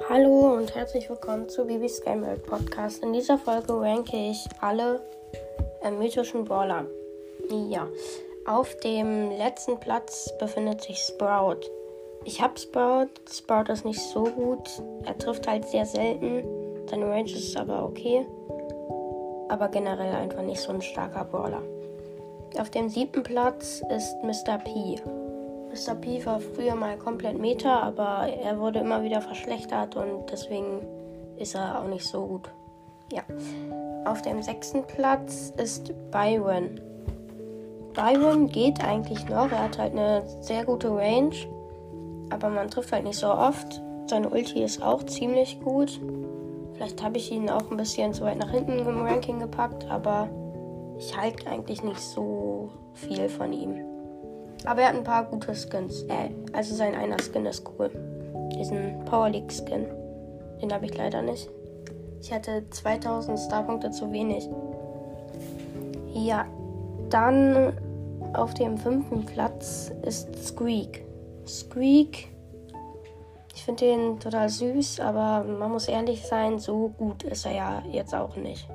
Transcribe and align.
Hallo 0.00 0.54
und 0.56 0.74
herzlich 0.74 1.08
willkommen 1.08 1.48
zu 1.48 1.64
Bibis 1.66 2.02
Game 2.02 2.22
World 2.22 2.44
Podcast. 2.44 3.02
In 3.02 3.12
dieser 3.12 3.38
Folge 3.38 3.80
ranke 3.80 4.16
ich 4.16 4.48
alle 4.60 5.00
äh, 5.82 5.90
mythischen 5.90 6.44
Brawler. 6.44 6.86
Ja, 7.50 7.86
auf 8.46 8.74
dem 8.78 9.30
letzten 9.30 9.78
Platz 9.78 10.32
befindet 10.38 10.82
sich 10.82 10.98
Sprout. 10.98 11.60
Ich 12.24 12.40
habe 12.40 12.58
Sprout. 12.58 13.10
Sprout 13.30 13.70
ist 13.72 13.84
nicht 13.84 14.00
so 14.00 14.24
gut. 14.24 14.68
Er 15.04 15.16
trifft 15.16 15.46
halt 15.46 15.68
sehr 15.68 15.86
selten. 15.86 16.42
Seine 16.88 17.10
Range 17.10 17.30
ist 17.30 17.56
aber 17.56 17.84
okay. 17.84 18.26
Aber 19.48 19.68
generell 19.68 20.14
einfach 20.14 20.42
nicht 20.42 20.60
so 20.60 20.72
ein 20.72 20.82
starker 20.82 21.24
Brawler. 21.24 21.62
Auf 22.58 22.70
dem 22.70 22.88
siebten 22.88 23.22
Platz 23.22 23.82
ist 23.88 24.16
Mr. 24.22 24.58
P. 24.58 25.00
Mr. 25.72 25.94
P 25.94 26.24
war 26.26 26.38
früher 26.38 26.74
mal 26.74 26.98
komplett 26.98 27.38
Meta, 27.38 27.80
aber 27.80 28.28
er 28.28 28.60
wurde 28.60 28.80
immer 28.80 29.02
wieder 29.02 29.22
verschlechtert 29.22 29.96
und 29.96 30.30
deswegen 30.30 30.80
ist 31.38 31.54
er 31.54 31.80
auch 31.80 31.88
nicht 31.88 32.06
so 32.06 32.26
gut. 32.26 32.50
Ja. 33.10 33.22
Auf 34.04 34.20
dem 34.20 34.42
sechsten 34.42 34.82
Platz 34.86 35.52
ist 35.56 35.92
Byron. 36.10 36.78
Byron 37.94 38.48
geht 38.48 38.84
eigentlich 38.84 39.26
noch. 39.28 39.50
Er 39.50 39.64
hat 39.64 39.78
halt 39.78 39.92
eine 39.92 40.22
sehr 40.40 40.64
gute 40.64 40.90
Range, 40.94 41.36
aber 42.28 42.50
man 42.50 42.68
trifft 42.68 42.92
halt 42.92 43.04
nicht 43.04 43.18
so 43.18 43.28
oft. 43.28 43.80
Seine 44.06 44.28
Ulti 44.28 44.62
ist 44.62 44.82
auch 44.82 45.02
ziemlich 45.04 45.58
gut. 45.60 46.00
Vielleicht 46.74 47.02
habe 47.02 47.16
ich 47.16 47.32
ihn 47.32 47.48
auch 47.48 47.70
ein 47.70 47.76
bisschen 47.78 48.12
zu 48.12 48.24
weit 48.24 48.38
nach 48.38 48.50
hinten 48.50 48.78
im 48.78 49.06
Ranking 49.06 49.38
gepackt, 49.38 49.90
aber 49.90 50.28
ich 50.98 51.16
halte 51.16 51.48
eigentlich 51.48 51.82
nicht 51.82 52.00
so 52.00 52.70
viel 52.92 53.28
von 53.30 53.52
ihm. 53.52 53.91
Aber 54.64 54.82
er 54.82 54.88
hat 54.88 54.96
ein 54.96 55.04
paar 55.04 55.24
gute 55.24 55.54
Skins. 55.54 56.02
Äh, 56.04 56.30
also 56.52 56.74
sein 56.74 56.94
einer 56.94 57.16
Skin 57.18 57.46
ist 57.46 57.64
cool. 57.78 57.90
Diesen 58.54 59.04
Power 59.04 59.30
League 59.30 59.52
Skin. 59.52 59.86
Den 60.60 60.72
habe 60.72 60.86
ich 60.86 60.96
leider 60.96 61.22
nicht. 61.22 61.50
Ich 62.20 62.32
hatte 62.32 62.64
2000 62.70 63.38
Starpunkte 63.38 63.90
zu 63.90 64.12
wenig. 64.12 64.48
Ja, 66.14 66.46
dann 67.10 67.76
auf 68.34 68.54
dem 68.54 68.78
fünften 68.78 69.26
Platz 69.26 69.92
ist 70.02 70.46
Squeak. 70.46 71.04
Squeak, 71.46 72.28
ich 73.54 73.64
finde 73.64 73.84
den 73.84 74.20
total 74.20 74.48
süß, 74.48 75.00
aber 75.00 75.44
man 75.44 75.70
muss 75.70 75.88
ehrlich 75.88 76.24
sein, 76.26 76.58
so 76.58 76.88
gut 76.88 77.22
ist 77.24 77.44
er 77.46 77.52
ja 77.52 77.82
jetzt 77.90 78.14
auch 78.14 78.36
nicht. 78.36 78.68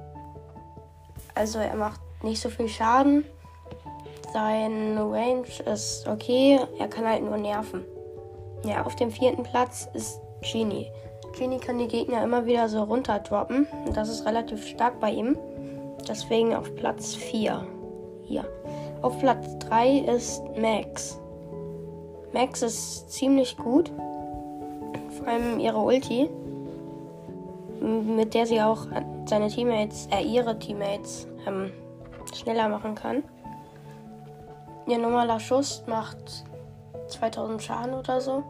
Also 1.33 1.59
er 1.59 1.75
macht 1.75 2.01
nicht 2.23 2.41
so 2.41 2.49
viel 2.49 2.67
Schaden, 2.67 3.25
sein 4.33 4.97
Range 4.97 5.47
ist 5.71 6.07
okay, 6.07 6.59
er 6.79 6.87
kann 6.87 7.05
halt 7.05 7.23
nur 7.23 7.37
nerven. 7.37 7.85
Ja, 8.63 8.85
auf 8.85 8.95
dem 8.95 9.11
vierten 9.11 9.43
Platz 9.43 9.87
ist 9.93 10.19
Genie. 10.41 10.91
Genie 11.37 11.59
kann 11.59 11.77
die 11.77 11.87
Gegner 11.87 12.23
immer 12.23 12.45
wieder 12.45 12.67
so 12.67 12.83
runterdroppen. 12.83 13.67
Das 13.93 14.09
ist 14.09 14.25
relativ 14.25 14.65
stark 14.65 14.99
bei 14.99 15.11
ihm. 15.11 15.37
Deswegen 16.07 16.55
auf 16.55 16.73
Platz 16.75 17.15
4. 17.15 17.65
Hier. 18.23 18.45
Auf 19.01 19.19
Platz 19.19 19.45
3 19.59 19.99
ist 19.99 20.41
Max. 20.59 21.19
Max 22.33 22.61
ist 22.61 23.11
ziemlich 23.11 23.55
gut. 23.57 23.91
Vor 25.17 25.27
allem 25.27 25.59
ihre 25.59 25.79
Ulti. 25.79 26.29
Mit 27.79 28.33
der 28.33 28.47
sie 28.47 28.61
auch 28.61 28.87
seine 29.25 29.49
Teammates, 29.49 30.07
äh, 30.11 30.23
ihre 30.23 30.57
Teammates 30.57 31.27
ähm, 31.45 31.71
schneller 32.33 32.69
machen 32.69 32.95
kann. 32.95 33.23
Ihr 34.87 34.97
normaler 34.97 35.39
Schuss 35.39 35.83
macht 35.85 36.45
2000 37.09 37.61
Schaden 37.61 37.93
oder 37.93 38.21
so. 38.21 38.43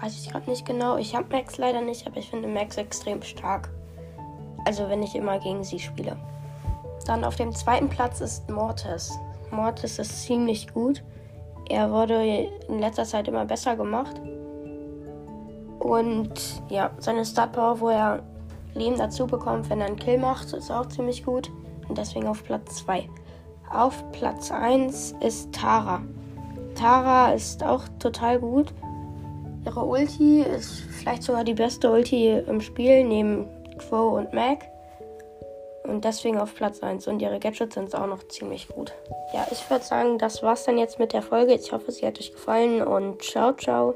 Weiß 0.00 0.16
ich 0.16 0.30
gerade 0.30 0.48
nicht 0.48 0.64
genau. 0.64 0.96
Ich 0.96 1.16
habe 1.16 1.26
Max 1.30 1.58
leider 1.58 1.80
nicht, 1.80 2.06
aber 2.06 2.18
ich 2.18 2.30
finde 2.30 2.48
Max 2.48 2.76
extrem 2.76 3.22
stark. 3.22 3.70
Also 4.64 4.88
wenn 4.88 5.02
ich 5.02 5.16
immer 5.16 5.38
gegen 5.40 5.64
sie 5.64 5.80
spiele. 5.80 6.16
Dann 7.06 7.24
auf 7.24 7.36
dem 7.36 7.52
zweiten 7.52 7.88
Platz 7.88 8.20
ist 8.20 8.48
Mortis. 8.48 9.12
Mortis 9.50 9.98
ist 9.98 10.22
ziemlich 10.22 10.72
gut. 10.72 11.02
Er 11.68 11.90
wurde 11.90 12.48
in 12.68 12.78
letzter 12.78 13.04
Zeit 13.04 13.26
immer 13.26 13.44
besser 13.44 13.74
gemacht. 13.74 14.20
Und 15.80 16.62
ja, 16.68 16.90
seine 16.98 17.24
Star 17.24 17.48
Power, 17.48 17.80
wo 17.80 17.88
er 17.88 18.22
Leben 18.74 18.96
dazu 18.96 19.26
bekommt, 19.26 19.68
wenn 19.70 19.80
er 19.80 19.86
einen 19.86 19.96
Kill 19.96 20.18
macht, 20.18 20.52
ist 20.52 20.70
auch 20.70 20.86
ziemlich 20.86 21.24
gut. 21.24 21.50
Und 21.88 21.98
deswegen 21.98 22.26
auf 22.26 22.44
Platz 22.44 22.76
2. 22.76 23.08
Auf 23.70 24.04
Platz 24.12 24.50
1 24.50 25.16
ist 25.20 25.52
Tara. 25.52 26.02
Tara 26.74 27.32
ist 27.32 27.62
auch 27.62 27.82
total 27.98 28.38
gut. 28.38 28.72
Ihre 29.64 29.84
Ulti 29.84 30.42
ist 30.42 30.82
vielleicht 30.90 31.22
sogar 31.22 31.44
die 31.44 31.54
beste 31.54 31.90
Ulti 31.90 32.28
im 32.30 32.60
Spiel 32.60 33.04
neben 33.04 33.46
Quo 33.78 34.16
und 34.16 34.32
Mac. 34.32 34.68
Und 35.84 36.04
deswegen 36.04 36.38
auf 36.38 36.54
Platz 36.54 36.82
1. 36.82 37.06
Und 37.08 37.20
ihre 37.20 37.38
Gadgets 37.38 37.74
sind 37.74 37.94
auch 37.94 38.06
noch 38.06 38.26
ziemlich 38.28 38.68
gut. 38.68 38.92
Ja, 39.32 39.46
ich 39.50 39.68
würde 39.70 39.84
sagen, 39.84 40.18
das 40.18 40.42
war's 40.42 40.64
dann 40.64 40.78
jetzt 40.78 40.98
mit 40.98 41.12
der 41.12 41.22
Folge. 41.22 41.54
Ich 41.54 41.72
hoffe, 41.72 41.92
sie 41.92 42.06
hat 42.06 42.18
euch 42.18 42.32
gefallen 42.32 42.82
und 42.82 43.22
ciao, 43.22 43.52
ciao. 43.52 43.94